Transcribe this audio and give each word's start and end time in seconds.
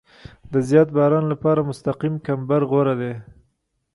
د 0.51 0.53
زیات 0.69 0.89
باران 0.97 1.25
لپاره 1.33 1.67
مستقیم 1.69 2.13
کمبر 2.25 2.61
غوره 2.69 2.93
دی 3.01 3.13